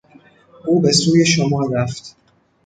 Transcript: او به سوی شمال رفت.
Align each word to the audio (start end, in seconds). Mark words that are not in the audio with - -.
او 0.65 0.81
به 0.81 0.91
سوی 0.91 1.25
شمال 1.25 1.73
رفت. 1.75 2.15